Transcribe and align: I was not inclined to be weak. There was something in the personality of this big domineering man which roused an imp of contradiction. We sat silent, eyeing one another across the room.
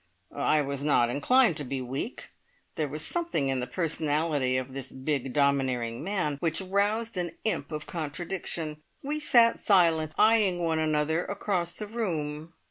I 0.35 0.63
was 0.63 0.81
not 0.81 1.11
inclined 1.11 1.57
to 1.57 1.63
be 1.63 1.79
weak. 1.79 2.31
There 2.73 2.87
was 2.87 3.05
something 3.05 3.49
in 3.49 3.59
the 3.59 3.67
personality 3.67 4.57
of 4.57 4.73
this 4.73 4.91
big 4.91 5.31
domineering 5.31 6.03
man 6.03 6.37
which 6.39 6.59
roused 6.59 7.17
an 7.17 7.33
imp 7.43 7.71
of 7.71 7.85
contradiction. 7.85 8.81
We 9.03 9.19
sat 9.19 9.59
silent, 9.59 10.13
eyeing 10.17 10.63
one 10.63 10.79
another 10.79 11.23
across 11.25 11.75
the 11.75 11.85
room. 11.85 12.53